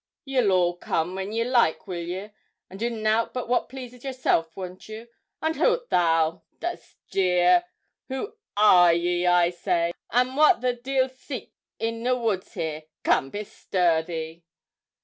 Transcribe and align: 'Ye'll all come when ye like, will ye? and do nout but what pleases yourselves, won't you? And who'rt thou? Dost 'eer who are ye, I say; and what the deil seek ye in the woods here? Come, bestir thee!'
'Ye'll 0.25 0.51
all 0.51 0.75
come 0.77 1.13
when 1.13 1.31
ye 1.31 1.43
like, 1.43 1.85
will 1.85 2.01
ye? 2.01 2.31
and 2.71 2.79
do 2.79 2.89
nout 2.89 3.35
but 3.35 3.47
what 3.47 3.69
pleases 3.69 4.03
yourselves, 4.03 4.49
won't 4.55 4.89
you? 4.89 5.07
And 5.43 5.55
who'rt 5.55 5.91
thou? 5.91 6.41
Dost 6.59 7.15
'eer 7.15 7.65
who 8.07 8.35
are 8.57 8.91
ye, 8.93 9.27
I 9.27 9.51
say; 9.51 9.91
and 10.11 10.35
what 10.35 10.61
the 10.61 10.73
deil 10.73 11.07
seek 11.07 11.53
ye 11.79 11.89
in 11.89 12.01
the 12.01 12.17
woods 12.17 12.55
here? 12.55 12.85
Come, 13.03 13.29
bestir 13.29 14.01
thee!' 14.01 14.43